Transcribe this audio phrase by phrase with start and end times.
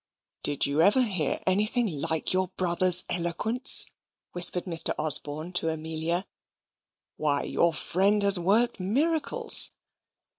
[0.41, 3.85] "Did you ever hear anything like your brother's eloquence?"
[4.31, 4.95] whispered Mr.
[4.97, 6.25] Osborne to Amelia.
[7.17, 9.69] "Why, your friend has worked miracles."